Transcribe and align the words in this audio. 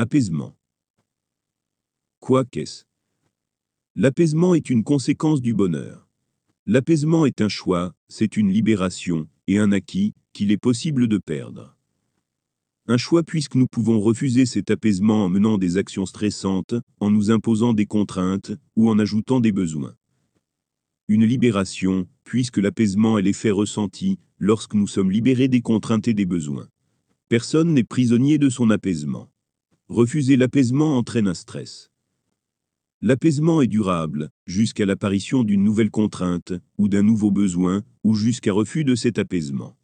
Apaisement. 0.00 0.56
Quoi 2.20 2.44
qu'est-ce 2.44 2.84
L'apaisement 3.96 4.54
est 4.54 4.70
une 4.70 4.84
conséquence 4.84 5.42
du 5.42 5.54
bonheur. 5.54 6.08
L'apaisement 6.66 7.26
est 7.26 7.40
un 7.40 7.48
choix, 7.48 7.96
c'est 8.06 8.36
une 8.36 8.52
libération, 8.52 9.26
et 9.48 9.58
un 9.58 9.72
acquis, 9.72 10.14
qu'il 10.32 10.52
est 10.52 10.56
possible 10.56 11.08
de 11.08 11.18
perdre. 11.18 11.76
Un 12.86 12.96
choix 12.96 13.24
puisque 13.24 13.56
nous 13.56 13.66
pouvons 13.66 13.98
refuser 13.98 14.46
cet 14.46 14.70
apaisement 14.70 15.24
en 15.24 15.28
menant 15.28 15.58
des 15.58 15.78
actions 15.78 16.06
stressantes, 16.06 16.76
en 17.00 17.10
nous 17.10 17.32
imposant 17.32 17.72
des 17.72 17.86
contraintes, 17.86 18.52
ou 18.76 18.88
en 18.90 19.00
ajoutant 19.00 19.40
des 19.40 19.50
besoins. 19.50 19.96
Une 21.08 21.24
libération, 21.24 22.06
puisque 22.22 22.58
l'apaisement 22.58 23.18
est 23.18 23.22
l'effet 23.22 23.50
ressenti, 23.50 24.20
lorsque 24.38 24.74
nous 24.74 24.86
sommes 24.86 25.10
libérés 25.10 25.48
des 25.48 25.60
contraintes 25.60 26.06
et 26.06 26.14
des 26.14 26.24
besoins. 26.24 26.68
Personne 27.28 27.74
n'est 27.74 27.82
prisonnier 27.82 28.38
de 28.38 28.48
son 28.48 28.70
apaisement. 28.70 29.28
Refuser 29.88 30.36
l'apaisement 30.36 30.98
entraîne 30.98 31.28
un 31.28 31.34
stress. 31.34 31.90
L'apaisement 33.00 33.62
est 33.62 33.68
durable, 33.68 34.28
jusqu'à 34.46 34.84
l'apparition 34.84 35.44
d'une 35.44 35.64
nouvelle 35.64 35.90
contrainte, 35.90 36.52
ou 36.76 36.88
d'un 36.88 37.02
nouveau 37.02 37.30
besoin, 37.30 37.82
ou 38.04 38.14
jusqu'à 38.14 38.52
refus 38.52 38.84
de 38.84 38.94
cet 38.94 39.18
apaisement. 39.18 39.78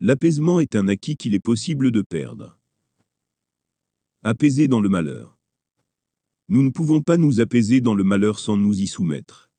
L'apaisement 0.00 0.58
est 0.58 0.74
un 0.74 0.88
acquis 0.88 1.16
qu'il 1.16 1.34
est 1.34 1.40
possible 1.40 1.92
de 1.92 2.02
perdre. 2.02 2.58
Apaiser 4.24 4.66
dans 4.66 4.80
le 4.80 4.88
malheur. 4.88 5.38
Nous 6.48 6.64
ne 6.64 6.70
pouvons 6.70 7.00
pas 7.00 7.16
nous 7.16 7.40
apaiser 7.40 7.80
dans 7.80 7.94
le 7.94 8.02
malheur 8.02 8.40
sans 8.40 8.56
nous 8.56 8.80
y 8.80 8.88
soumettre. 8.88 9.52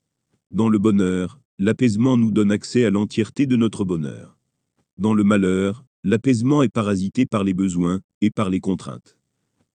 Dans 0.50 0.68
le 0.68 0.78
bonheur, 0.78 1.40
l'apaisement 1.58 2.18
nous 2.18 2.32
donne 2.32 2.52
accès 2.52 2.84
à 2.84 2.90
l'entièreté 2.90 3.46
de 3.46 3.56
notre 3.56 3.86
bonheur. 3.86 4.36
Dans 4.98 5.14
le 5.14 5.24
malheur, 5.24 5.86
l'apaisement 6.04 6.62
est 6.62 6.68
parasité 6.68 7.24
par 7.24 7.44
les 7.44 7.54
besoins 7.54 8.02
et 8.20 8.30
par 8.30 8.50
les 8.50 8.60
contraintes. 8.60 9.16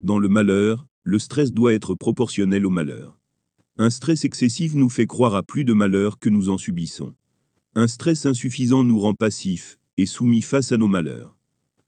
Dans 0.02 0.17
le 0.17 0.30
malheur, 0.30 0.88
le 1.03 1.20
stress 1.20 1.52
doit 1.52 1.73
être 1.73 1.94
proportionnel 1.94 2.66
au 2.66 2.70
malheur. 2.70 3.20
Un 3.77 3.89
stress 3.89 4.23
excessif 4.23 4.73
nous 4.73 4.89
fait 4.89 5.08
croire 5.08 5.36
à 5.36 5.44
plus 5.44 5.66
de 5.66 5.73
malheur 5.73 6.19
que 6.19 6.30
nous 6.30 6.50
en 6.50 6.58
subissons. 6.58 7.16
Un 7.75 7.88
stress 7.88 8.25
insuffisant 8.25 8.86
nous 8.86 8.97
rend 8.97 9.14
passifs 9.14 9.77
et 9.97 10.05
soumis 10.05 10.42
face 10.42 10.72
à 10.72 10.77
nos 10.77 10.88
malheurs. 10.88 11.38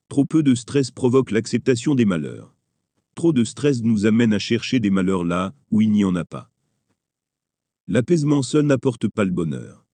Trop 0.10 0.26
peu 0.26 0.44
de 0.44 0.56
stress 0.56 0.92
provoque 0.92 1.32
l'acceptation 1.32 1.96
des 1.96 2.04
malheurs. 2.04 2.54
Trop 3.16 3.32
de 3.32 3.46
stress 3.46 3.82
nous 3.82 4.06
amène 4.06 4.34
à 4.34 4.40
chercher 4.40 4.82
des 4.82 4.90
malheurs 4.90 5.24
là 5.24 5.54
où 5.70 5.80
il 5.80 5.92
n'y 5.92 6.04
en 6.04 6.16
a 6.16 6.26
pas. 6.26 6.52
L'apaisement 7.88 8.44
seul 8.44 8.66
n'apporte 8.66 9.08
pas 9.08 9.24
le 9.24 9.32
bonheur. 9.32 9.86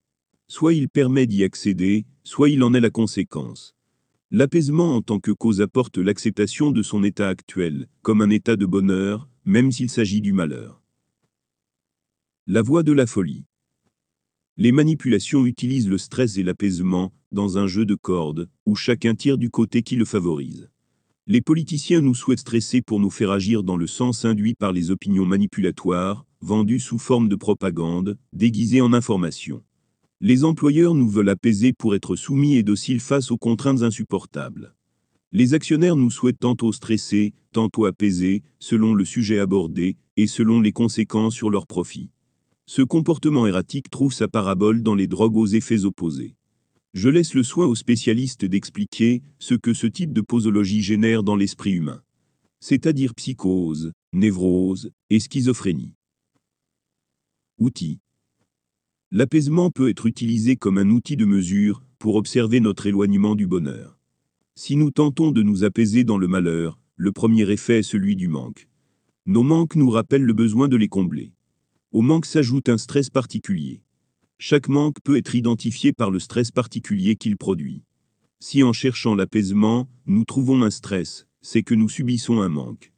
Soit 0.48 0.74
il 0.74 0.90
permet 0.90 1.28
d'y 1.28 1.44
accéder, 1.44 2.08
soit 2.24 2.50
il 2.50 2.64
en 2.64 2.74
est 2.74 2.80
la 2.80 2.90
conséquence. 2.90 3.77
L'apaisement 4.30 4.94
en 4.94 5.02
tant 5.02 5.22
que 5.22 5.32
cause 5.32 5.62
apporte 5.62 5.98
l'acceptation 5.98 6.72
de 6.72 6.84
son 6.84 7.02
état 7.06 7.30
actuel, 7.30 7.88
comme 8.02 8.22
un 8.22 8.30
état 8.30 8.58
de 8.58 8.66
bonheur, 8.66 9.30
même 9.46 9.72
s'il 9.72 9.90
s'agit 9.90 10.20
du 10.20 10.34
malheur. 10.34 10.82
La 12.46 12.62
voie 12.62 12.84
de 12.84 12.92
la 12.92 13.08
folie. 13.08 13.46
Les 14.58 14.74
manipulations 14.74 15.46
utilisent 15.46 15.88
le 15.88 15.98
stress 15.98 16.38
et 16.38 16.44
l'apaisement 16.44 17.14
dans 17.32 17.58
un 17.58 17.68
jeu 17.68 17.86
de 17.86 17.96
cordes 17.96 18.50
où 18.66 18.76
chacun 18.76 19.16
tire 19.16 19.38
du 19.38 19.50
côté 19.50 19.82
qui 19.82 19.96
le 19.96 20.04
favorise. 20.04 20.70
Les 21.26 21.42
politiciens 21.42 22.02
nous 22.02 22.16
souhaitent 22.16 22.40
stresser 22.40 22.82
pour 22.82 23.00
nous 23.00 23.10
faire 23.10 23.32
agir 23.32 23.64
dans 23.64 23.78
le 23.78 23.88
sens 23.88 24.26
induit 24.26 24.56
par 24.56 24.74
les 24.74 24.92
opinions 24.92 25.26
manipulatoires, 25.26 26.26
vendues 26.42 26.82
sous 26.82 27.00
forme 27.00 27.30
de 27.30 27.36
propagande, 27.38 28.18
déguisées 28.34 28.82
en 28.82 28.92
information. 28.92 29.64
Les 30.20 30.44
employeurs 30.44 30.96
nous 30.96 31.08
veulent 31.08 31.30
apaiser 31.30 31.74
pour 31.74 31.94
être 31.94 32.16
soumis 32.16 32.56
et 32.56 32.64
dociles 32.64 33.02
face 33.02 33.30
aux 33.30 33.38
contraintes 33.38 33.84
insupportables. 33.84 34.74
Les 35.32 35.54
actionnaires 35.54 35.96
nous 35.96 36.10
souhaitent 36.10 36.40
tantôt 36.40 36.72
stresser, 36.72 37.34
tantôt 37.52 37.86
apaiser, 37.86 38.42
selon 38.58 38.96
le 38.96 39.06
sujet 39.06 39.38
abordé 39.38 39.96
et 40.16 40.26
selon 40.26 40.60
les 40.60 40.72
conséquences 40.72 41.36
sur 41.36 41.52
leurs 41.52 41.68
profits. 41.68 42.10
Ce 42.66 42.82
comportement 42.82 43.46
erratique 43.46 43.92
trouve 43.92 44.12
sa 44.12 44.28
parabole 44.28 44.82
dans 44.82 44.96
les 44.96 45.06
drogues 45.06 45.38
aux 45.38 45.46
effets 45.46 45.86
opposés. 45.86 46.36
Je 46.96 47.10
laisse 47.10 47.36
le 47.36 47.44
soin 47.44 47.68
aux 47.68 47.76
spécialistes 47.76 48.44
d'expliquer 48.44 49.22
ce 49.38 49.54
que 49.54 49.76
ce 49.76 49.86
type 49.86 50.14
de 50.14 50.22
posologie 50.22 50.82
génère 50.82 51.22
dans 51.22 51.36
l'esprit 51.36 51.74
humain. 51.74 52.02
C'est-à-dire 52.60 53.14
psychose, 53.14 53.92
névrose 54.14 54.90
et 55.12 55.20
schizophrénie. 55.20 55.94
Outil. 57.60 58.00
L'apaisement 59.12 59.72
peut 59.72 59.88
être 59.90 60.06
utilisé 60.06 60.58
comme 60.58 60.78
un 60.78 60.90
outil 60.90 61.16
de 61.16 61.24
mesure 61.24 61.82
pour 61.98 62.16
observer 62.16 62.60
notre 62.60 62.88
éloignement 62.88 63.36
du 63.36 63.48
bonheur. 63.48 63.98
Si 64.56 64.76
nous 64.76 64.92
tentons 64.92 65.32
de 65.32 65.44
nous 65.44 65.64
apaiser 65.64 66.04
dans 66.04 66.18
le 66.18 66.28
malheur, 66.28 66.78
le 66.98 67.14
premier 67.14 67.50
effet 67.50 67.80
est 67.80 67.84
celui 67.84 68.18
du 68.18 68.28
manque. 68.28 68.68
Nos 69.26 69.44
manques 69.44 69.78
nous 69.78 69.90
rappellent 69.90 70.26
le 70.26 70.34
besoin 70.34 70.68
de 70.68 70.76
les 70.76 70.90
combler. 70.90 71.32
Au 71.94 72.02
manque 72.02 72.26
s'ajoute 72.26 72.68
un 72.68 72.78
stress 72.78 73.10
particulier. 73.10 73.82
Chaque 74.40 74.68
manque 74.68 75.00
peut 75.02 75.16
être 75.16 75.36
identifié 75.36 75.94
par 75.94 76.12
le 76.12 76.20
stress 76.20 76.52
particulier 76.52 77.16
qu'il 77.16 77.38
produit. 77.38 77.84
Si 78.42 78.62
en 78.62 78.74
cherchant 78.74 79.16
l'apaisement, 79.16 79.88
nous 80.06 80.26
trouvons 80.26 80.64
un 80.64 80.70
stress, 80.70 81.28
c'est 81.42 81.64
que 81.64 81.76
nous 81.76 81.88
subissons 81.88 82.42
un 82.42 82.50
manque. 82.50 82.92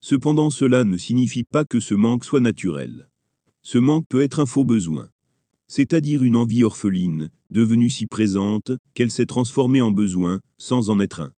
Cependant 0.00 0.50
cela 0.50 0.82
ne 0.82 0.96
signifie 0.96 1.44
pas 1.44 1.64
que 1.64 1.78
ce 1.78 1.94
manque 1.94 2.24
soit 2.24 2.40
naturel. 2.40 3.08
Ce 3.62 3.78
manque 3.78 4.08
peut 4.08 4.22
être 4.22 4.40
un 4.40 4.46
faux 4.46 4.64
besoin. 4.64 5.08
C'est-à-dire 5.74 6.22
une 6.22 6.36
envie 6.36 6.64
orpheline, 6.64 7.30
devenue 7.50 7.88
si 7.88 8.06
présente, 8.06 8.72
qu'elle 8.92 9.10
s'est 9.10 9.24
transformée 9.24 9.80
en 9.80 9.90
besoin, 9.90 10.42
sans 10.58 10.90
en 10.90 11.00
être 11.00 11.20
un. 11.20 11.32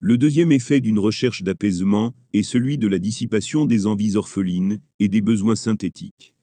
Le 0.00 0.18
deuxième 0.18 0.50
effet 0.50 0.80
d'une 0.80 0.98
recherche 0.98 1.44
d'apaisement 1.44 2.12
est 2.32 2.42
celui 2.42 2.76
de 2.76 2.88
la 2.88 2.98
dissipation 2.98 3.66
des 3.66 3.86
envies 3.86 4.16
orphelines 4.16 4.80
et 4.98 5.06
des 5.06 5.20
besoins 5.20 5.54
synthétiques. 5.54 6.34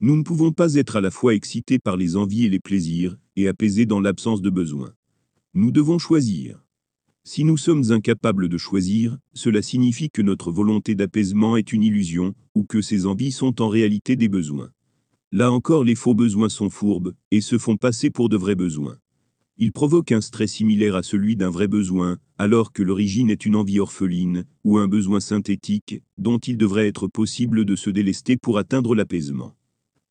Nous 0.00 0.16
ne 0.16 0.22
pouvons 0.22 0.50
pas 0.50 0.76
être 0.76 0.96
à 0.96 1.02
la 1.02 1.10
fois 1.10 1.34
excités 1.34 1.78
par 1.78 1.98
les 1.98 2.16
envies 2.16 2.46
et 2.46 2.48
les 2.48 2.58
plaisirs, 2.58 3.18
et 3.36 3.46
apaisés 3.46 3.84
dans 3.84 4.00
l'absence 4.00 4.40
de 4.40 4.48
besoins. 4.48 4.94
Nous 5.52 5.72
devons 5.72 5.98
choisir. 5.98 6.64
Si 7.22 7.44
nous 7.44 7.58
sommes 7.58 7.92
incapables 7.92 8.48
de 8.48 8.56
choisir, 8.56 9.18
cela 9.34 9.60
signifie 9.60 10.08
que 10.08 10.22
notre 10.22 10.52
volonté 10.52 10.94
d'apaisement 10.94 11.58
est 11.58 11.74
une 11.74 11.82
illusion, 11.82 12.34
ou 12.54 12.64
que 12.64 12.80
ces 12.80 13.04
envies 13.04 13.30
sont 13.30 13.60
en 13.60 13.68
réalité 13.68 14.16
des 14.16 14.30
besoins. 14.30 14.70
Là 15.32 15.52
encore 15.52 15.84
les 15.84 15.94
faux 15.94 16.14
besoins 16.14 16.48
sont 16.48 16.70
fourbes, 16.70 17.14
et 17.30 17.40
se 17.40 17.56
font 17.56 17.76
passer 17.76 18.10
pour 18.10 18.28
de 18.28 18.36
vrais 18.36 18.56
besoins. 18.56 18.98
Il 19.58 19.70
provoque 19.70 20.10
un 20.10 20.20
stress 20.20 20.54
similaire 20.54 20.96
à 20.96 21.04
celui 21.04 21.36
d'un 21.36 21.50
vrai 21.50 21.68
besoin, 21.68 22.18
alors 22.36 22.72
que 22.72 22.82
l'origine 22.82 23.30
est 23.30 23.46
une 23.46 23.54
envie 23.54 23.78
orpheline, 23.78 24.44
ou 24.64 24.78
un 24.78 24.88
besoin 24.88 25.20
synthétique, 25.20 26.02
dont 26.18 26.38
il 26.38 26.56
devrait 26.56 26.88
être 26.88 27.06
possible 27.06 27.64
de 27.64 27.76
se 27.76 27.90
délester 27.90 28.36
pour 28.36 28.58
atteindre 28.58 28.96
l'apaisement. 28.96 29.54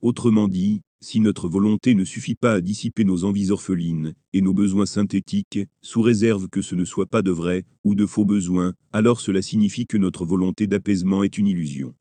Autrement 0.02 0.48
dit, 0.48 0.80
si 1.02 1.20
notre 1.20 1.50
volonté 1.50 1.96
ne 1.96 2.06
suffit 2.06 2.36
pas 2.36 2.54
à 2.54 2.62
dissiper 2.62 3.04
nos 3.04 3.26
envies 3.26 3.52
orphelines 3.52 4.14
et 4.32 4.40
nos 4.40 4.54
besoins 4.54 4.86
synthétiques, 4.86 5.60
sous 5.82 6.02
réserve 6.02 6.48
que 6.48 6.62
ce 6.62 6.76
ne 6.76 6.86
soit 6.86 7.08
pas 7.08 7.22
de 7.22 7.32
vrais 7.32 7.66
ou 7.84 7.94
de 7.94 8.06
faux 8.06 8.24
besoins, 8.24 8.74
alors 8.94 9.20
cela 9.20 9.42
signifie 9.42 9.86
que 9.86 9.98
notre 9.98 10.26
volonté 10.26 10.66
d'apaisement 10.66 11.24
est 11.24 11.38
une 11.38 11.48
illusion. 11.48 11.94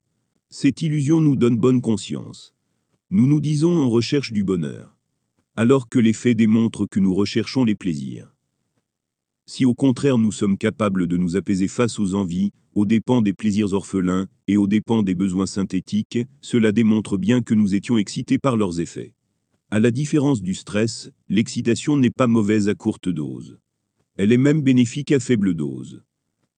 Cette 0.50 0.82
illusion 0.82 1.20
nous 1.20 1.34
donne 1.34 1.56
bonne 1.56 1.80
conscience. 1.80 2.54
Nous 3.10 3.26
nous 3.26 3.40
disons 3.40 3.76
en 3.76 3.88
recherche 3.88 4.32
du 4.32 4.44
bonheur 4.44 4.98
alors 5.58 5.88
que 5.88 5.98
les 5.98 6.12
faits 6.12 6.36
démontrent 6.36 6.86
que 6.86 7.00
nous 7.00 7.12
recherchons 7.12 7.64
les 7.64 7.74
plaisirs. 7.74 8.32
Si 9.44 9.64
au 9.64 9.74
contraire 9.74 10.16
nous 10.16 10.30
sommes 10.30 10.56
capables 10.56 11.08
de 11.08 11.16
nous 11.16 11.34
apaiser 11.34 11.66
face 11.66 11.98
aux 11.98 12.14
envies, 12.14 12.52
aux 12.76 12.86
dépens 12.86 13.22
des 13.22 13.32
plaisirs 13.32 13.72
orphelins 13.72 14.28
et 14.46 14.56
aux 14.56 14.68
dépens 14.68 15.02
des 15.02 15.16
besoins 15.16 15.46
synthétiques, 15.46 16.20
cela 16.42 16.70
démontre 16.70 17.16
bien 17.16 17.42
que 17.42 17.54
nous 17.54 17.74
étions 17.74 17.98
excités 17.98 18.38
par 18.38 18.56
leurs 18.56 18.78
effets. 18.78 19.14
À 19.72 19.80
la 19.80 19.90
différence 19.90 20.42
du 20.42 20.54
stress, 20.54 21.10
l'excitation 21.28 21.96
n'est 21.96 22.10
pas 22.10 22.28
mauvaise 22.28 22.68
à 22.68 22.76
courte 22.76 23.08
dose. 23.08 23.58
Elle 24.16 24.30
est 24.30 24.36
même 24.36 24.62
bénéfique 24.62 25.10
à 25.10 25.18
faible 25.18 25.54
dose. 25.54 26.04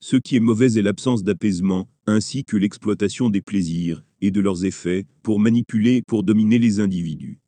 Ce 0.01 0.17
qui 0.17 0.37
est 0.37 0.41
mauvais 0.41 0.75
est 0.75 0.83
l'absence 0.83 1.25
d'apaisement, 1.25 1.89
ainsi 2.07 2.45
que 2.45 2.59
l'exploitation 2.59 3.31
des 3.31 3.41
plaisirs 3.41 4.05
et 4.21 4.31
de 4.31 4.41
leurs 4.41 4.65
effets 4.65 5.07
pour 5.23 5.41
manipuler 5.41 6.03
pour 6.03 6.23
dominer 6.23 6.59
les 6.59 6.81
individus. 6.81 7.41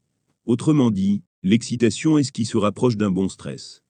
Autrement 0.47 0.91
dit, 0.91 1.23
L'excitation 1.45 2.19
est 2.19 2.23
ce 2.23 2.31
qui 2.31 2.45
se 2.45 2.57
rapproche 2.57 2.97
d'un 2.97 3.11
bon 3.11 3.29
stress. 3.29 3.83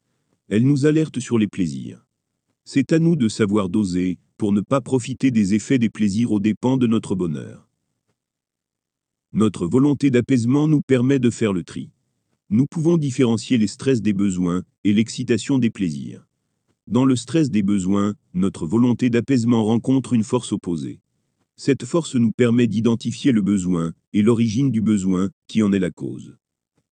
Elle 0.49 0.67
nous 0.67 0.87
alerte 0.87 1.20
sur 1.20 1.37
les 1.37 1.49
plaisirs. 1.49 2.06
C'est 2.64 2.94
à 2.94 2.99
nous 2.99 3.14
de 3.14 3.29
savoir 3.29 3.69
doser, 3.69 4.19
pour 4.38 4.52
ne 4.52 4.62
pas 4.62 4.81
profiter 4.81 5.31
des 5.31 5.52
effets 5.52 5.79
des 5.79 5.90
plaisirs 5.90 6.32
aux 6.32 6.40
dépens 6.40 6.79
de 6.79 6.87
notre 6.87 7.14
bonheur. 7.14 7.69
Notre 9.34 9.67
volonté 9.67 10.11
d'apaisement 10.11 10.67
nous 10.67 10.81
permet 10.81 11.19
de 11.19 11.29
faire 11.29 11.52
le 11.52 11.62
tri. 11.62 11.90
Nous 12.49 12.64
pouvons 12.67 12.96
différencier 12.96 13.58
les 13.58 13.67
stress 13.67 14.00
des 14.00 14.14
besoins 14.14 14.62
et 14.84 14.94
l'excitation 14.94 15.58
des 15.58 15.70
plaisirs. 15.70 16.26
Dans 16.87 17.05
le 17.05 17.17
stress 17.17 17.50
des 17.50 17.62
besoins, 17.62 18.14
notre 18.32 18.67
volonté 18.67 19.11
d'apaisement 19.11 19.62
rencontre 19.64 20.14
une 20.14 20.25
force 20.25 20.52
opposée. 20.52 21.00
Cette 21.56 21.84
force 21.84 22.14
nous 22.14 22.32
permet 22.32 22.66
d'identifier 22.66 23.32
le 23.32 23.43
besoin 23.43 23.93
et 24.12 24.22
l'origine 24.22 24.70
du 24.70 24.81
besoin 24.81 25.31
qui 25.49 25.62
en 25.62 25.72
est 25.72 25.78
la 25.78 25.90
cause. 25.90 26.37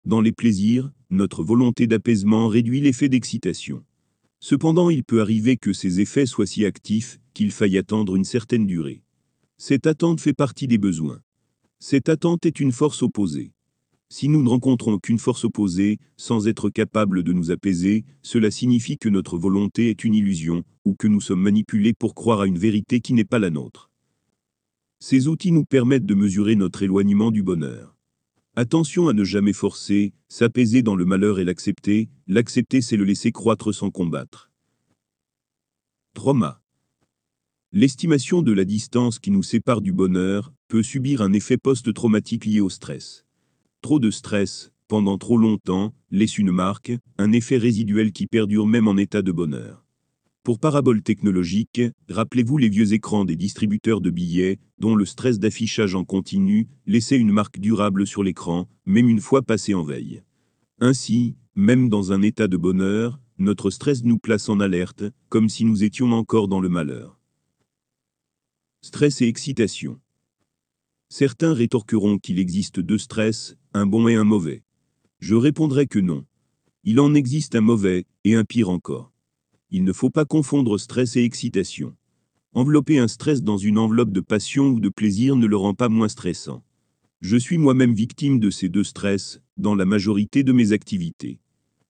Dans 0.04 0.20
les 0.20 0.32
plaisirs, 0.32 0.90
notre 1.10 1.42
volonté 1.42 1.86
d'apaisement 1.86 2.48
réduit 2.48 2.80
l'effet 2.80 3.08
d'excitation. 3.08 3.84
Cependant 4.38 4.88
il 4.88 5.04
peut 5.04 5.20
arriver 5.20 5.56
que 5.56 5.72
ces 5.72 6.00
effets 6.00 6.26
soient 6.26 6.46
si 6.46 6.64
actifs 6.64 7.20
qu'il 7.34 7.50
faille 7.50 7.78
attendre 7.78 8.16
une 8.16 8.24
certaine 8.24 8.66
durée. 8.66 9.02
Cette 9.58 9.86
attente 9.86 10.20
fait 10.20 10.32
partie 10.32 10.66
des 10.66 10.78
besoins. 10.78 11.20
Cette 11.78 12.08
attente 12.08 12.46
est 12.46 12.60
une 12.60 12.72
force 12.72 13.02
opposée. 13.02 13.52
Si 14.08 14.28
nous 14.28 14.42
ne 14.42 14.48
rencontrons 14.48 14.98
qu'une 14.98 15.18
force 15.18 15.44
opposée, 15.44 15.98
sans 16.16 16.48
être 16.48 16.70
capables 16.70 17.22
de 17.22 17.32
nous 17.32 17.50
apaiser, 17.50 18.04
cela 18.22 18.50
signifie 18.50 18.98
que 18.98 19.08
notre 19.08 19.38
volonté 19.38 19.90
est 19.90 20.02
une 20.02 20.14
illusion, 20.14 20.64
ou 20.84 20.94
que 20.94 21.06
nous 21.06 21.20
sommes 21.20 21.42
manipulés 21.42 21.92
pour 21.92 22.14
croire 22.14 22.40
à 22.40 22.46
une 22.46 22.58
vérité 22.58 23.00
qui 23.00 23.12
n'est 23.12 23.24
pas 23.24 23.38
la 23.38 23.50
nôtre. 23.50 23.89
Ces 25.02 25.28
outils 25.28 25.50
nous 25.50 25.64
permettent 25.64 26.04
de 26.04 26.14
mesurer 26.14 26.56
notre 26.56 26.82
éloignement 26.82 27.30
du 27.30 27.42
bonheur. 27.42 27.96
Attention 28.54 29.08
à 29.08 29.14
ne 29.14 29.24
jamais 29.24 29.54
forcer, 29.54 30.12
s'apaiser 30.28 30.82
dans 30.82 30.94
le 30.94 31.06
malheur 31.06 31.40
et 31.40 31.44
l'accepter, 31.44 32.10
l'accepter 32.26 32.82
c'est 32.82 32.98
le 32.98 33.04
laisser 33.04 33.32
croître 33.32 33.74
sans 33.74 33.90
combattre. 33.90 34.50
Trauma. 36.12 36.60
L'estimation 37.72 38.42
de 38.42 38.52
la 38.52 38.66
distance 38.66 39.18
qui 39.18 39.30
nous 39.30 39.42
sépare 39.42 39.80
du 39.80 39.92
bonheur 39.92 40.52
peut 40.68 40.82
subir 40.82 41.22
un 41.22 41.32
effet 41.32 41.56
post-traumatique 41.56 42.44
lié 42.44 42.60
au 42.60 42.68
stress. 42.68 43.24
Trop 43.80 44.00
de 44.00 44.10
stress, 44.10 44.70
pendant 44.86 45.16
trop 45.16 45.38
longtemps, 45.38 45.94
laisse 46.10 46.36
une 46.36 46.52
marque, 46.52 46.92
un 47.16 47.32
effet 47.32 47.56
résiduel 47.56 48.12
qui 48.12 48.26
perdure 48.26 48.66
même 48.66 48.88
en 48.88 48.98
état 48.98 49.22
de 49.22 49.32
bonheur. 49.32 49.86
Pour 50.50 50.58
parabole 50.58 51.00
technologique, 51.00 51.80
rappelez-vous 52.08 52.58
les 52.58 52.68
vieux 52.68 52.92
écrans 52.92 53.24
des 53.24 53.36
distributeurs 53.36 54.00
de 54.00 54.10
billets, 54.10 54.58
dont 54.80 54.96
le 54.96 55.04
stress 55.04 55.38
d'affichage 55.38 55.94
en 55.94 56.02
continu 56.02 56.66
laissait 56.88 57.18
une 57.18 57.30
marque 57.30 57.60
durable 57.60 58.04
sur 58.04 58.24
l'écran, 58.24 58.68
même 58.84 59.08
une 59.08 59.20
fois 59.20 59.42
passé 59.42 59.74
en 59.74 59.84
veille. 59.84 60.24
Ainsi, 60.80 61.36
même 61.54 61.88
dans 61.88 62.10
un 62.10 62.20
état 62.20 62.48
de 62.48 62.56
bonheur, 62.56 63.20
notre 63.38 63.70
stress 63.70 64.02
nous 64.02 64.18
place 64.18 64.48
en 64.48 64.58
alerte, 64.58 65.04
comme 65.28 65.48
si 65.48 65.64
nous 65.64 65.84
étions 65.84 66.10
encore 66.10 66.48
dans 66.48 66.58
le 66.58 66.68
malheur. 66.68 67.20
Stress 68.82 69.22
et 69.22 69.28
excitation. 69.28 70.00
Certains 71.08 71.54
rétorqueront 71.54 72.18
qu'il 72.18 72.40
existe 72.40 72.80
deux 72.80 72.98
stress, 72.98 73.56
un 73.72 73.86
bon 73.86 74.08
et 74.08 74.16
un 74.16 74.24
mauvais. 74.24 74.64
Je 75.20 75.36
répondrai 75.36 75.86
que 75.86 76.00
non. 76.00 76.24
Il 76.82 76.98
en 76.98 77.14
existe 77.14 77.54
un 77.54 77.60
mauvais, 77.60 78.04
et 78.24 78.34
un 78.34 78.44
pire 78.44 78.68
encore. 78.68 79.12
Il 79.72 79.84
ne 79.84 79.92
faut 79.92 80.10
pas 80.10 80.24
confondre 80.24 80.78
stress 80.78 81.14
et 81.16 81.22
excitation. 81.22 81.94
Envelopper 82.54 82.98
un 82.98 83.06
stress 83.06 83.42
dans 83.44 83.56
une 83.56 83.78
enveloppe 83.78 84.10
de 84.10 84.20
passion 84.20 84.66
ou 84.66 84.80
de 84.80 84.88
plaisir 84.88 85.36
ne 85.36 85.46
le 85.46 85.56
rend 85.56 85.74
pas 85.74 85.88
moins 85.88 86.08
stressant. 86.08 86.64
Je 87.20 87.36
suis 87.36 87.56
moi-même 87.56 87.94
victime 87.94 88.40
de 88.40 88.50
ces 88.50 88.68
deux 88.68 88.82
stress, 88.82 89.40
dans 89.56 89.76
la 89.76 89.84
majorité 89.84 90.42
de 90.42 90.52
mes 90.52 90.72
activités. 90.72 91.38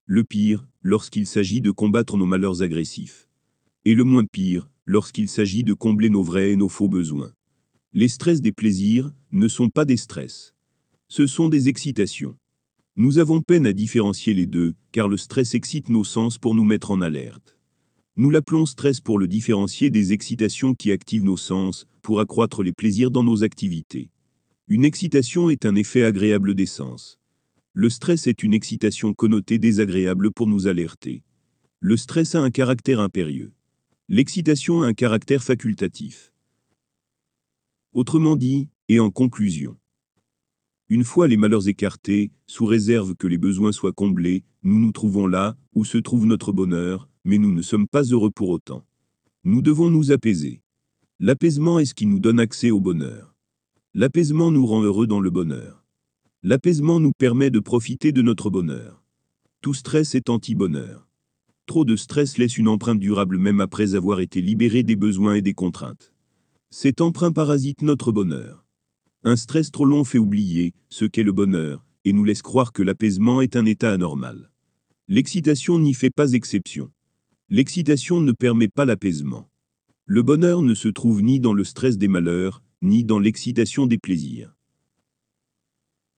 Le 0.05 0.25
pire, 0.25 0.67
lorsqu'il 0.82 1.27
s'agit 1.27 1.62
de 1.62 1.71
combattre 1.71 2.19
nos 2.19 2.27
malheurs 2.27 2.61
agressifs. 2.61 3.29
Et 3.87 3.94
le 3.94 4.05
moins 4.05 4.26
pire, 4.26 4.69
lorsqu'il 4.85 5.29
s'agit 5.31 5.65
de 5.65 5.73
combler 5.73 6.11
nos 6.11 6.23
vrais 6.23 6.50
et 6.50 6.56
nos 6.56 6.69
faux 6.69 6.88
besoins. 6.88 7.33
Les 7.94 8.09
stress 8.09 8.43
des 8.43 8.53
plaisirs 8.53 9.11
ne 9.33 9.49
sont 9.49 9.71
pas 9.71 9.87
des 9.87 9.97
stress. 9.97 10.53
Ce 11.09 11.26
sont 11.26 11.49
des 11.49 11.71
excitations. 11.71 12.37
Nous 12.97 13.19
avons 13.19 13.41
peine 13.41 13.67
à 13.67 13.73
différencier 13.73 14.35
les 14.35 14.47
deux, 14.47 14.75
car 14.93 15.09
le 15.09 15.17
stress 15.17 15.55
excite 15.55 15.88
nos 15.88 16.05
sens 16.05 16.37
pour 16.37 16.55
nous 16.55 16.65
mettre 16.65 16.91
en 16.91 17.00
alerte. 17.00 17.56
Nous 18.20 18.28
l'appelons 18.28 18.67
stress 18.67 19.00
pour 19.00 19.19
le 19.19 19.26
différencier 19.26 19.88
des 19.88 20.12
excitations 20.12 20.75
qui 20.75 20.93
activent 20.93 21.25
nos 21.25 21.38
sens, 21.38 21.87
pour 22.02 22.20
accroître 22.20 22.62
les 22.62 22.75
plaisirs 22.75 23.11
dans 23.11 23.22
nos 23.22 23.44
activités. 23.44 24.11
Une 24.69 24.84
excitation 24.84 25.49
est 25.49 25.64
un 25.64 25.75
effet 25.75 26.05
agréable 26.05 26.55
des 26.55 26.67
sens. 26.67 27.19
Le 27.72 27.88
stress 27.88 28.26
est 28.26 28.43
une 28.43 28.52
excitation 28.52 29.14
connotée 29.14 29.58
désagréable 29.58 30.32
pour 30.32 30.49
nous 30.49 30.67
alerter. 30.67 31.22
Le 31.78 31.96
stress 31.96 32.34
a 32.34 32.43
un 32.43 32.50
caractère 32.50 33.00
impérieux. 33.00 33.55
L'excitation 34.11 34.82
a 34.82 34.87
un 34.88 34.93
caractère 34.93 35.43
facultatif. 35.43 36.34
Autrement 37.94 38.37
dit, 38.37 38.69
et 38.90 39.00
en 39.00 39.11
conclusion, 39.11 39.78
une 40.90 41.04
fois 41.04 41.28
les 41.28 41.37
malheurs 41.37 41.69
écartés, 41.69 42.32
sous 42.48 42.66
réserve 42.66 43.14
que 43.14 43.28
les 43.28 43.38
besoins 43.38 43.70
soient 43.70 43.92
comblés, 43.92 44.42
nous 44.64 44.81
nous 44.81 44.90
trouvons 44.90 45.28
là, 45.28 45.56
où 45.72 45.84
se 45.84 45.98
trouve 45.98 46.26
notre 46.26 46.50
bonheur, 46.52 47.08
mais 47.25 47.38
nous 47.38 47.52
ne 47.52 47.62
sommes 47.62 47.87
pas 47.87 48.02
heureux 48.02 48.32
pour 48.32 48.48
autant. 48.48 48.84
Nous 49.44 49.62
devons 49.62 49.88
nous 49.88 50.10
apaiser. 50.10 50.62
L'apaisement 51.20 51.78
est 51.78 51.84
ce 51.84 51.94
qui 51.94 52.06
nous 52.06 52.19
donne 52.19 52.40
accès 52.40 52.72
au 52.72 52.81
bonheur. 52.81 53.37
L'apaisement 53.94 54.50
nous 54.50 54.66
rend 54.66 54.82
heureux 54.82 55.06
dans 55.06 55.20
le 55.20 55.31
bonheur. 55.31 55.84
L'apaisement 56.42 56.98
nous 56.98 57.12
permet 57.12 57.50
de 57.50 57.60
profiter 57.60 58.10
de 58.10 58.22
notre 58.22 58.50
bonheur. 58.50 59.04
Tout 59.60 59.75
stress 59.75 60.16
est 60.16 60.28
anti-bonheur. 60.28 61.08
Trop 61.66 61.84
de 61.84 61.94
stress 61.94 62.37
laisse 62.37 62.58
une 62.58 62.66
empreinte 62.66 62.98
durable 62.98 63.38
même 63.38 63.60
après 63.60 63.94
avoir 63.94 64.19
été 64.19 64.40
libéré 64.40 64.82
des 64.82 64.96
besoins 64.96 65.34
et 65.34 65.42
des 65.42 65.54
contraintes. 65.54 66.12
Cet 66.70 67.00
emprunt 67.00 67.31
parasite 67.31 67.82
notre 67.82 68.10
bonheur. 68.10 68.64
Un 69.22 69.37
stress 69.37 69.70
trop 69.70 69.84
long 69.84 70.05
fait 70.05 70.19
oublier 70.19 70.72
ce 70.88 71.05
qu'est 71.05 71.22
le 71.22 71.32
bonheur, 71.32 71.84
et 72.06 72.14
nous 72.14 72.25
laisse 72.25 72.40
croire 72.40 72.72
que 72.72 72.82
l'apaisement 72.82 73.43
est 73.43 73.55
un 73.55 73.67
état 73.67 73.93
anormal. 73.93 74.50
L'excitation 75.08 75.78
n'y 75.78 75.93
fait 75.93 76.08
pas 76.11 76.32
exception. 76.32 76.90
L'excitation 77.50 78.20
ne 78.20 78.32
permet 78.32 78.69
pas 78.69 78.87
l'apaisement. 78.87 79.50
Le 80.06 80.22
bonheur 80.22 80.62
ne 80.62 80.72
se 80.72 80.88
trouve 80.88 81.22
ni 81.22 81.38
dans 81.38 81.52
le 81.52 81.64
stress 81.64 81.99
des 81.99 82.08
malheurs, 82.08 82.62
ni 82.81 83.05
dans 83.05 83.19
l'excitation 83.19 83.87
des 83.87 83.99
plaisirs. 83.99 84.56